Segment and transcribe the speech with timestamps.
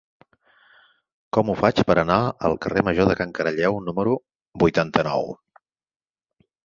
[1.37, 2.17] Com ho faig per anar
[2.49, 4.17] al carrer Major de Can Caralleu número
[4.65, 5.31] vuitanta-nou?